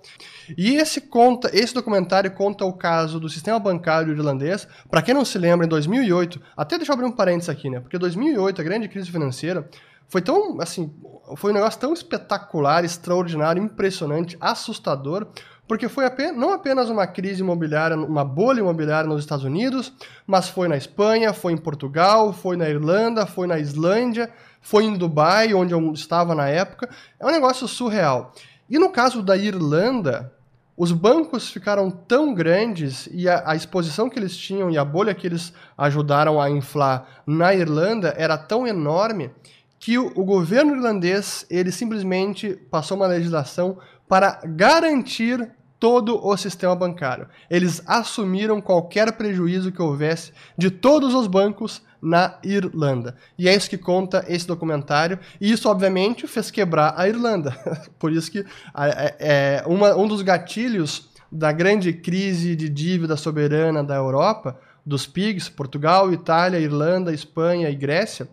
e 0.56 0.76
esse 0.76 1.00
conta, 1.00 1.50
esse 1.52 1.72
documentário 1.72 2.30
conta 2.30 2.64
o 2.64 2.72
caso 2.84 3.18
do 3.18 3.30
sistema 3.30 3.58
bancário 3.58 4.12
irlandês. 4.12 4.68
Para 4.90 5.00
quem 5.00 5.14
não 5.14 5.24
se 5.24 5.38
lembra, 5.38 5.64
em 5.64 5.68
2008, 5.70 6.38
até 6.54 6.76
deixa 6.76 6.92
eu 6.92 6.94
abrir 6.94 7.06
um 7.06 7.12
parênteses 7.12 7.48
aqui, 7.48 7.70
né? 7.70 7.80
Porque 7.80 7.96
2008, 7.96 8.60
a 8.60 8.64
grande 8.64 8.88
crise 8.88 9.10
financeira, 9.10 9.66
foi 10.06 10.20
tão, 10.20 10.60
assim, 10.60 10.92
foi 11.34 11.50
um 11.50 11.54
negócio 11.54 11.80
tão 11.80 11.94
espetacular, 11.94 12.84
extraordinário, 12.84 13.62
impressionante, 13.62 14.36
assustador, 14.38 15.28
porque 15.66 15.88
foi 15.88 16.04
apenas, 16.04 16.36
não 16.36 16.52
apenas 16.52 16.90
uma 16.90 17.06
crise 17.06 17.40
imobiliária, 17.40 17.96
uma 17.96 18.22
bolha 18.22 18.60
imobiliária 18.60 19.08
nos 19.08 19.20
Estados 19.20 19.46
Unidos, 19.46 19.90
mas 20.26 20.50
foi 20.50 20.68
na 20.68 20.76
Espanha, 20.76 21.32
foi 21.32 21.54
em 21.54 21.56
Portugal, 21.56 22.34
foi 22.34 22.54
na 22.54 22.68
Irlanda, 22.68 23.24
foi 23.24 23.46
na 23.46 23.58
Islândia, 23.58 24.30
foi 24.60 24.84
em 24.84 24.92
Dubai, 24.92 25.54
onde 25.54 25.72
eu 25.72 25.90
estava 25.94 26.34
na 26.34 26.50
época. 26.50 26.90
É 27.18 27.24
um 27.24 27.30
negócio 27.30 27.66
surreal. 27.66 28.34
E 28.68 28.78
no 28.78 28.90
caso 28.90 29.22
da 29.22 29.38
Irlanda, 29.38 30.30
os 30.76 30.90
bancos 30.90 31.50
ficaram 31.50 31.90
tão 31.90 32.34
grandes 32.34 33.08
e 33.12 33.28
a, 33.28 33.50
a, 33.50 33.54
exposição 33.56 34.10
que 34.10 34.18
eles 34.18 34.36
tinham 34.36 34.70
e 34.70 34.76
a 34.76 34.84
bolha 34.84 35.14
que 35.14 35.26
eles 35.26 35.52
ajudaram 35.78 36.40
a 36.40 36.50
inflar 36.50 37.22
na 37.26 37.54
Irlanda 37.54 38.12
era 38.16 38.36
tão 38.36 38.66
enorme 38.66 39.30
que 39.78 39.98
o, 39.98 40.12
o 40.16 40.24
governo 40.24 40.74
irlandês 40.74 41.46
ele 41.48 41.70
simplesmente 41.70 42.58
passou 42.70 42.96
uma 42.96 43.06
legislação 43.06 43.78
para 44.08 44.40
garantir 44.44 45.48
todo 45.78 46.24
o 46.24 46.36
sistema 46.36 46.74
bancário. 46.74 47.28
Eles 47.50 47.82
assumiram 47.86 48.60
qualquer 48.60 49.12
prejuízo 49.12 49.72
que 49.72 49.82
houvesse 49.82 50.32
de 50.56 50.70
todos 50.70 51.14
os 51.14 51.26
bancos 51.26 51.82
na 52.00 52.38
Irlanda. 52.44 53.16
E 53.38 53.48
é 53.48 53.54
isso 53.54 53.70
que 53.70 53.78
conta 53.78 54.24
esse 54.28 54.46
documentário. 54.46 55.18
E 55.40 55.50
isso, 55.50 55.68
obviamente, 55.68 56.26
fez 56.26 56.50
quebrar 56.50 56.94
a 56.96 57.08
Irlanda. 57.08 57.52
Por 57.98 58.12
isso 58.12 58.30
que 58.30 58.44
é, 58.76 59.16
é 59.18 59.64
uma, 59.66 59.96
um 59.96 60.06
dos 60.06 60.20
gatilhos 60.22 61.08
da 61.32 61.50
grande 61.50 61.92
crise 61.92 62.54
de 62.54 62.68
dívida 62.68 63.16
soberana 63.16 63.82
da 63.82 63.96
Europa, 63.96 64.58
dos 64.84 65.06
PIGs, 65.06 65.48
Portugal, 65.48 66.12
Itália, 66.12 66.60
Irlanda, 66.60 67.12
Espanha 67.12 67.70
e 67.70 67.74
Grécia, 67.74 68.28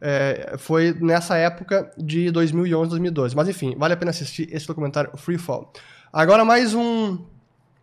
é, 0.00 0.54
foi 0.58 0.94
nessa 1.00 1.36
época 1.36 1.90
de 1.96 2.30
2011, 2.30 2.90
2012. 2.90 3.36
Mas 3.36 3.48
enfim, 3.48 3.74
vale 3.76 3.94
a 3.94 3.96
pena 3.96 4.10
assistir 4.10 4.48
esse 4.52 4.66
documentário 4.66 5.10
Free 5.16 5.38
Fall. 5.38 5.72
Agora 6.12 6.44
mais 6.44 6.74
um 6.74 7.18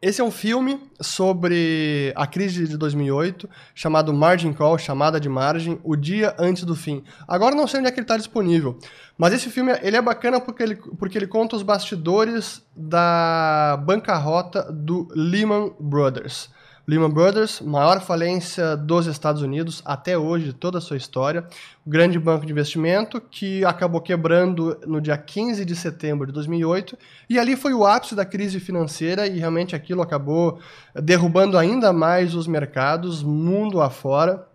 esse 0.02 0.22
é 0.22 0.24
um 0.24 0.30
filme 0.30 0.80
sobre 1.02 2.14
a 2.16 2.28
crise 2.28 2.68
de 2.68 2.78
2008, 2.78 3.50
chamado 3.74 4.14
Margin 4.14 4.54
Call, 4.54 4.78
chamada 4.78 5.20
de 5.20 5.28
margem, 5.28 5.80
o 5.84 5.96
dia 5.96 6.36
antes 6.38 6.64
do 6.64 6.76
fim. 6.76 7.04
Agora 7.28 7.56
não 7.56 7.66
sei 7.66 7.80
onde 7.80 7.90
é 7.90 7.92
que 7.92 8.00
ele 8.00 8.04
está 8.04 8.16
disponível, 8.16 8.78
mas 9.18 9.34
esse 9.34 9.50
filme 9.50 9.72
ele 9.82 9.98
é 9.98 10.02
bacana 10.02 10.40
porque 10.40 10.62
ele, 10.62 10.76
porque 10.76 11.18
ele 11.18 11.26
conta 11.26 11.56
os 11.56 11.64
bastidores 11.64 12.62
da 12.76 13.82
bancarrota 13.84 14.72
do 14.72 15.08
Lehman 15.16 15.74
Brothers. 15.80 16.52
Lehman 16.88 17.10
Brothers, 17.10 17.62
maior 17.62 18.00
falência 18.00 18.78
dos 18.78 19.08
Estados 19.08 19.42
Unidos 19.42 19.82
até 19.84 20.16
hoje, 20.16 20.46
de 20.46 20.54
toda 20.54 20.78
a 20.78 20.82
sua 20.82 20.96
história. 20.96 21.44
O 21.84 21.90
grande 21.90 22.20
banco 22.20 22.46
de 22.46 22.52
investimento 22.52 23.20
que 23.20 23.66
acabou 23.66 24.00
quebrando 24.00 24.80
no 24.86 25.02
dia 25.02 25.18
15 25.18 25.66
de 25.66 25.76
setembro 25.76 26.28
de 26.28 26.34
2008. 26.34 26.96
E 27.28 27.40
ali 27.40 27.56
foi 27.56 27.74
o 27.74 27.88
ápice 27.88 28.14
da 28.14 28.24
crise 28.24 28.60
financeira 28.60 29.26
e 29.26 29.40
realmente 29.40 29.76
aquilo 29.76 30.04
acabou 30.04 30.60
derrubando 30.94 31.58
ainda 31.58 31.92
mais 31.92 32.36
os 32.36 32.46
mercados, 32.46 33.24
mundo 33.24 33.82
afora. 33.82 34.48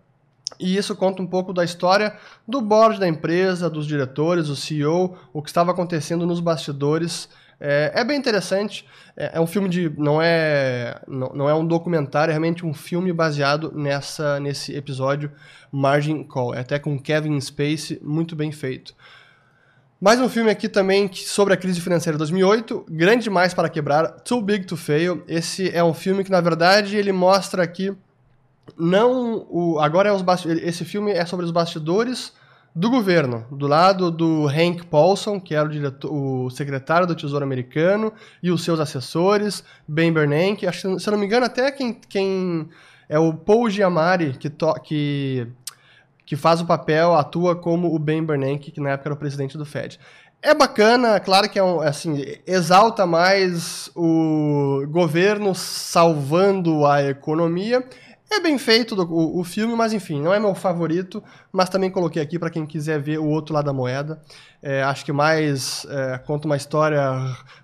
E 0.57 0.77
isso 0.77 0.95
conta 0.95 1.21
um 1.21 1.27
pouco 1.27 1.51
da 1.51 1.65
história 1.65 2.15
do 2.47 2.61
board 2.61 2.97
da 2.97 3.09
empresa, 3.09 3.69
dos 3.69 3.85
diretores, 3.85 4.47
o 4.47 4.55
CEO, 4.55 5.17
o 5.33 5.41
que 5.41 5.49
estava 5.49 5.71
acontecendo 5.71 6.25
nos 6.25 6.39
bastidores 6.39 7.27
é, 7.61 7.91
é 7.93 8.03
bem 8.03 8.17
interessante. 8.17 8.87
É, 9.15 9.37
é, 9.37 9.39
um 9.39 9.45
filme 9.45 9.69
de. 9.69 9.93
Não 9.97 10.19
é, 10.19 10.99
não, 11.07 11.29
não 11.29 11.49
é 11.49 11.53
um 11.53 11.65
documentário, 11.65 12.31
é 12.31 12.33
realmente 12.33 12.65
um 12.65 12.73
filme 12.73 13.13
baseado 13.13 13.71
nessa, 13.75 14.39
nesse 14.39 14.75
episódio 14.75 15.31
Margin 15.71 16.23
Call. 16.23 16.55
É 16.55 16.59
até 16.59 16.79
com 16.79 16.99
Kevin 16.99 17.39
Spacey, 17.39 17.99
muito 18.01 18.35
bem 18.35 18.51
feito. 18.51 18.95
Mais 19.99 20.19
um 20.19 20.27
filme 20.27 20.49
aqui 20.49 20.67
também 20.67 21.07
sobre 21.13 21.53
a 21.53 21.57
crise 21.57 21.79
financeira 21.79 22.15
de 22.15 22.17
2008, 22.17 22.87
Grande 22.89 23.25
Demais 23.25 23.53
para 23.53 23.69
Quebrar, 23.69 24.09
Too 24.21 24.41
Big 24.41 24.65
to 24.65 24.75
Fail. 24.75 25.23
Esse 25.27 25.69
é 25.69 25.83
um 25.83 25.93
filme 25.93 26.23
que, 26.23 26.31
na 26.31 26.41
verdade, 26.41 26.97
ele 26.97 27.11
mostra 27.11 27.61
aqui 27.61 27.95
não 28.77 29.45
o 29.49 29.79
agora 29.79 30.09
é 30.09 30.11
os 30.11 30.23
esse 30.45 30.85
filme 30.85 31.11
é 31.11 31.25
sobre 31.25 31.45
os 31.45 31.51
bastidores 31.51 32.33
do 32.73 32.89
governo, 32.89 33.45
do 33.51 33.67
lado 33.67 34.09
do 34.09 34.47
Hank 34.47 34.85
Paulson, 34.85 35.39
que 35.39 35.53
era 35.53 35.67
o, 35.67 35.71
diretor, 35.71 36.13
o 36.13 36.49
secretário 36.49 37.05
do 37.05 37.15
Tesouro 37.15 37.43
Americano, 37.43 38.13
e 38.41 38.49
os 38.49 38.63
seus 38.63 38.79
assessores, 38.79 39.63
Ben 39.87 40.11
Bernanke, 40.11 40.65
acho, 40.65 40.99
se 40.99 41.07
eu 41.07 41.11
não 41.11 41.19
me 41.19 41.25
engano, 41.25 41.45
até 41.45 41.71
quem, 41.71 41.93
quem 41.93 42.69
é 43.09 43.19
o 43.19 43.33
Paul 43.33 43.69
Giamatti, 43.69 44.37
que, 44.37 44.49
to, 44.49 44.73
que, 44.81 45.47
que 46.25 46.37
faz 46.37 46.61
o 46.61 46.65
papel, 46.65 47.13
atua 47.13 47.55
como 47.55 47.93
o 47.93 47.99
Ben 47.99 48.23
Bernanke, 48.23 48.71
que 48.71 48.79
na 48.79 48.91
época 48.91 49.09
era 49.09 49.15
o 49.15 49.19
presidente 49.19 49.57
do 49.57 49.65
Fed. 49.65 49.99
É 50.41 50.55
bacana, 50.55 51.19
claro 51.19 51.47
que 51.49 51.59
é 51.59 51.63
um, 51.63 51.81
assim, 51.81 52.23
exalta 52.47 53.05
mais 53.05 53.91
o 53.95 54.83
governo 54.87 55.53
salvando 55.53 56.83
a 56.85 57.03
economia, 57.03 57.85
é 58.31 58.39
bem 58.39 58.57
feito 58.57 58.95
o, 58.95 59.39
o, 59.39 59.43
filme, 59.43 59.75
mas 59.75 59.91
enfim, 59.91 60.21
não 60.21 60.33
é 60.33 60.39
meu 60.39 60.55
favorito, 60.55 61.21
mas 61.51 61.69
também 61.69 61.91
coloquei 61.91 62.21
aqui 62.21 62.39
para 62.39 62.49
quem 62.49 62.65
quiser 62.65 62.99
ver 62.99 63.19
o 63.19 63.25
outro 63.25 63.53
lado 63.53 63.65
da 63.65 63.73
moeda. 63.73 64.21
É, 64.61 64.81
acho 64.83 65.03
que 65.03 65.11
mais 65.11 65.85
é, 65.89 66.17
conta 66.17 66.47
uma 66.47 66.55
história 66.55 67.01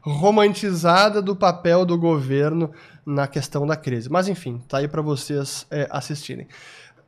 romantizada 0.01 1.21
do 1.21 1.35
papel 1.35 1.85
do 1.85 1.97
governo 1.97 2.71
na 3.05 3.27
questão 3.27 3.65
da 3.65 3.77
crise. 3.77 4.09
Mas 4.09 4.27
enfim, 4.27 4.61
tá 4.67 4.79
aí 4.79 4.87
para 4.87 5.01
vocês 5.01 5.65
é, 5.71 5.87
assistirem. 5.89 6.47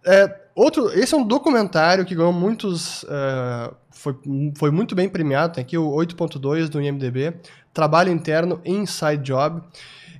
É, 0.05 0.33
outro, 0.55 0.89
esse 0.97 1.13
é 1.13 1.17
um 1.17 1.25
documentário 1.25 2.05
que 2.05 2.15
ganhou 2.15 2.31
muitos. 2.31 3.05
É, 3.09 3.71
foi, 3.91 4.15
foi 4.57 4.71
muito 4.71 4.95
bem 4.95 5.09
premiado, 5.09 5.55
tem 5.55 5.61
aqui 5.61 5.77
o 5.77 5.91
8.2 5.91 6.69
do 6.69 6.81
IMDB, 6.81 7.33
Trabalho 7.73 8.09
Interno 8.09 8.61
Inside 8.63 9.21
Job. 9.21 9.61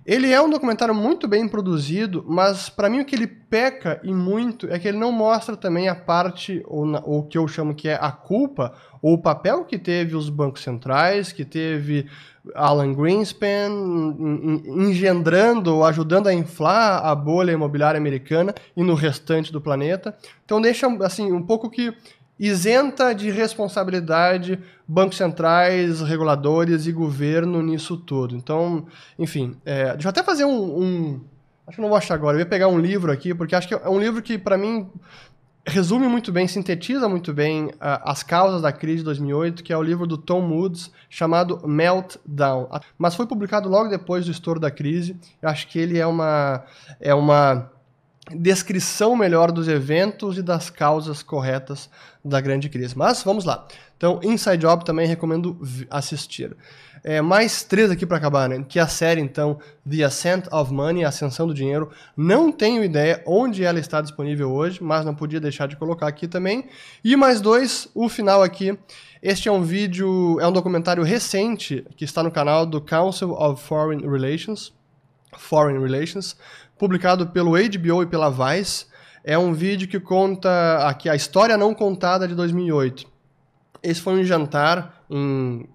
Ele 0.05 0.31
é 0.31 0.41
um 0.41 0.49
documentário 0.49 0.95
muito 0.95 1.27
bem 1.27 1.47
produzido, 1.47 2.25
mas 2.27 2.69
para 2.69 2.89
mim 2.89 3.01
o 3.01 3.05
que 3.05 3.15
ele 3.15 3.27
peca 3.27 3.99
e 4.03 4.13
muito 4.13 4.67
é 4.71 4.79
que 4.79 4.87
ele 4.87 4.97
não 4.97 5.11
mostra 5.11 5.55
também 5.55 5.87
a 5.87 5.95
parte, 5.95 6.63
ou, 6.65 6.85
o 7.05 7.23
que 7.23 7.37
eu 7.37 7.47
chamo 7.47 7.75
que 7.75 7.87
é 7.87 7.95
a 7.99 8.11
culpa, 8.11 8.73
ou 9.01 9.13
o 9.13 9.21
papel 9.21 9.65
que 9.65 9.77
teve 9.77 10.15
os 10.15 10.29
bancos 10.29 10.63
centrais, 10.63 11.31
que 11.31 11.45
teve 11.45 12.07
Alan 12.55 12.93
Greenspan 12.93 13.69
engendrando 14.65 15.75
ou 15.75 15.85
ajudando 15.85 16.27
a 16.27 16.33
inflar 16.33 17.05
a 17.05 17.13
bolha 17.13 17.51
imobiliária 17.51 17.97
americana 17.97 18.53
e 18.75 18.83
no 18.83 18.93
restante 18.93 19.51
do 19.51 19.61
planeta. 19.61 20.15
Então 20.45 20.61
deixa 20.61 20.87
assim 21.03 21.31
um 21.31 21.43
pouco 21.43 21.69
que 21.69 21.93
isenta 22.39 23.13
de 23.13 23.29
responsabilidade 23.29 24.59
bancos 24.87 25.17
centrais, 25.17 26.01
reguladores 26.01 26.87
e 26.87 26.91
governo 26.91 27.61
nisso 27.61 27.97
tudo. 27.97 28.35
Então, 28.35 28.87
enfim, 29.17 29.57
é, 29.65 29.93
deixa 29.93 30.07
eu 30.07 30.09
até 30.09 30.23
fazer 30.23 30.45
um, 30.45 30.81
um, 30.81 31.21
Acho 31.69 31.75
que 31.75 31.81
não 31.83 31.89
vou 31.89 31.97
achar 31.97 32.15
agora. 32.15 32.35
Eu 32.35 32.39
ia 32.39 32.45
pegar 32.47 32.67
um 32.67 32.79
livro 32.79 33.11
aqui, 33.11 33.31
porque 33.35 33.55
acho 33.55 33.67
que 33.67 33.75
é 33.75 33.87
um 33.87 33.99
livro 33.99 34.23
que, 34.23 34.39
para 34.39 34.57
mim, 34.57 34.89
resume 35.67 36.07
muito 36.07 36.31
bem, 36.31 36.47
sintetiza 36.47 37.07
muito 37.07 37.31
bem 37.31 37.65
uh, 37.65 38.01
as 38.03 38.23
causas 38.23 38.63
da 38.63 38.71
crise 38.71 38.97
de 38.97 39.03
2008, 39.03 39.63
que 39.63 39.71
é 39.71 39.77
o 39.77 39.83
livro 39.83 40.07
do 40.07 40.17
Tom 40.17 40.49
Woods 40.49 40.91
chamado 41.11 41.61
Meltdown. 41.67 42.69
Mas 42.97 43.13
foi 43.13 43.27
publicado 43.27 43.69
logo 43.69 43.87
depois 43.87 44.25
do 44.25 44.31
estouro 44.31 44.59
da 44.59 44.71
crise. 44.71 45.15
Eu 45.39 45.49
acho 45.49 45.67
que 45.67 45.77
ele 45.77 45.99
é 45.99 46.07
uma 46.07 46.63
é 46.99 47.13
uma 47.13 47.69
descrição 48.35 49.15
melhor 49.15 49.51
dos 49.51 49.67
eventos 49.67 50.37
e 50.37 50.41
das 50.41 50.69
causas 50.69 51.23
corretas 51.23 51.89
da 52.23 52.39
grande 52.41 52.69
crise. 52.69 52.97
Mas 52.97 53.23
vamos 53.23 53.45
lá. 53.45 53.67
Então, 53.97 54.19
Inside 54.23 54.57
Job 54.57 54.85
também 54.85 55.07
recomendo 55.07 55.59
assistir. 55.89 56.55
É, 57.03 57.21
mais 57.21 57.63
três 57.63 57.89
aqui 57.89 58.05
para 58.05 58.17
acabar, 58.17 58.49
né? 58.49 58.63
Que 58.67 58.79
é 58.79 58.81
a 58.81 58.87
série, 58.87 59.21
então, 59.21 59.59
The 59.89 60.03
Ascent 60.03 60.47
of 60.51 60.73
Money, 60.73 61.05
Ascensão 61.05 61.47
do 61.47 61.53
Dinheiro. 61.53 61.89
Não 62.15 62.51
tenho 62.51 62.83
ideia 62.83 63.23
onde 63.25 63.63
ela 63.63 63.79
está 63.79 64.01
disponível 64.01 64.51
hoje, 64.51 64.83
mas 64.83 65.05
não 65.05 65.15
podia 65.15 65.39
deixar 65.39 65.67
de 65.67 65.75
colocar 65.75 66.07
aqui 66.07 66.27
também. 66.27 66.67
E 67.03 67.15
mais 67.15 67.41
dois, 67.41 67.87
o 67.93 68.09
final 68.09 68.43
aqui. 68.43 68.77
Este 69.21 69.49
é 69.49 69.51
um 69.51 69.61
vídeo, 69.61 70.39
é 70.39 70.47
um 70.47 70.51
documentário 70.51 71.03
recente 71.03 71.85
que 71.97 72.05
está 72.05 72.23
no 72.23 72.31
canal 72.31 72.65
do 72.65 72.79
Council 72.79 73.31
of 73.31 73.61
Foreign 73.61 74.07
Relations, 74.07 74.73
Foreign 75.37 75.79
Relations, 75.79 76.37
publicado 76.79 77.27
pelo 77.27 77.51
HBO 77.51 78.01
e 78.01 78.07
pela 78.07 78.31
Vice. 78.31 78.85
É 79.23 79.37
um 79.37 79.53
vídeo 79.53 79.87
que 79.87 79.99
conta 79.99 80.87
aqui 80.87 81.09
a 81.09 81.15
história 81.15 81.57
não 81.57 81.75
contada 81.75 82.25
de 82.27 82.33
2008. 82.33 83.05
Esse 83.83 84.01
foi 84.01 84.13
um 84.13 84.23
jantar 84.23 85.03
em 85.09 85.67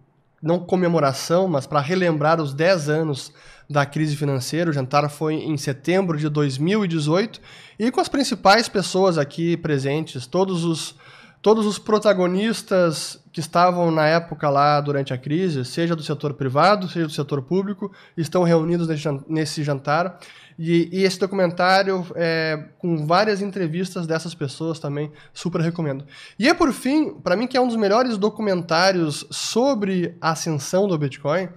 não 0.42 0.58
comemoração, 0.58 1.46
mas 1.46 1.66
para 1.66 1.80
relembrar 1.80 2.40
os 2.40 2.52
10 2.52 2.88
anos 2.88 3.32
da 3.68 3.86
crise 3.86 4.16
financeira. 4.16 4.70
O 4.70 4.72
jantar 4.72 5.08
foi 5.10 5.34
em 5.34 5.56
setembro 5.56 6.18
de 6.18 6.28
2018 6.28 7.40
e 7.78 7.90
com 7.90 8.00
as 8.00 8.08
principais 8.08 8.68
pessoas 8.68 9.18
aqui 9.18 9.56
presentes, 9.58 10.26
todos 10.26 10.64
os 10.64 10.96
todos 11.44 11.66
os 11.66 11.78
protagonistas 11.78 13.22
que 13.30 13.38
estavam 13.38 13.90
na 13.90 14.06
época 14.06 14.48
lá 14.48 14.80
durante 14.80 15.12
a 15.12 15.18
crise, 15.18 15.62
seja 15.62 15.94
do 15.94 16.02
setor 16.02 16.32
privado, 16.32 16.88
seja 16.88 17.06
do 17.06 17.12
setor 17.12 17.42
público, 17.42 17.92
estão 18.16 18.44
reunidos 18.44 18.88
nesse 19.28 19.62
jantar. 19.62 20.18
E, 20.58 20.88
e 20.92 21.02
esse 21.04 21.18
documentário, 21.18 22.06
é, 22.14 22.64
com 22.78 23.06
várias 23.06 23.40
entrevistas 23.42 24.06
dessas 24.06 24.34
pessoas 24.34 24.78
também, 24.78 25.10
super 25.32 25.60
recomendo. 25.60 26.04
E 26.38 26.48
é 26.48 26.54
por 26.54 26.72
fim, 26.72 27.14
para 27.14 27.36
mim, 27.36 27.46
que 27.46 27.56
é 27.56 27.60
um 27.60 27.66
dos 27.66 27.76
melhores 27.76 28.16
documentários 28.16 29.26
sobre 29.30 30.16
a 30.20 30.30
ascensão 30.30 30.86
do 30.86 30.96
Bitcoin, 30.96 31.48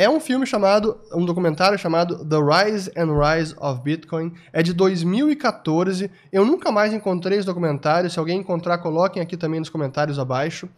é 0.00 0.08
um 0.08 0.20
filme 0.20 0.46
chamado, 0.46 0.96
um 1.12 1.24
documentário 1.24 1.76
chamado 1.76 2.24
The 2.24 2.36
Rise 2.36 2.88
and 2.96 3.18
Rise 3.18 3.52
of 3.58 3.82
Bitcoin. 3.82 4.32
É 4.52 4.62
de 4.62 4.72
2014. 4.72 6.08
Eu 6.30 6.44
nunca 6.44 6.70
mais 6.70 6.92
encontrei 6.92 7.36
esse 7.36 7.44
documentário. 7.44 8.08
Se 8.08 8.16
alguém 8.16 8.38
encontrar, 8.38 8.78
coloquem 8.78 9.20
aqui 9.20 9.36
também 9.36 9.58
nos 9.58 9.68
comentários 9.68 10.16
abaixo. 10.16 10.68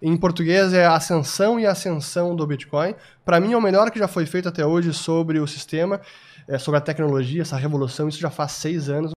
Em 0.00 0.16
português 0.16 0.72
é 0.72 0.86
Ascensão 0.86 1.58
e 1.58 1.66
Ascensão 1.66 2.36
do 2.36 2.46
Bitcoin. 2.46 2.94
Para 3.24 3.40
mim 3.40 3.52
é 3.52 3.56
o 3.56 3.60
melhor 3.60 3.90
que 3.90 3.98
já 3.98 4.06
foi 4.06 4.26
feito 4.26 4.48
até 4.48 4.64
hoje 4.64 4.94
sobre 4.94 5.40
o 5.40 5.46
sistema, 5.48 6.00
é, 6.48 6.58
sobre 6.58 6.78
a 6.78 6.80
tecnologia, 6.80 7.42
essa 7.42 7.56
revolução. 7.56 8.08
Isso 8.08 8.18
já 8.18 8.30
faz 8.30 8.52
seis 8.52 8.88
anos. 8.88 9.12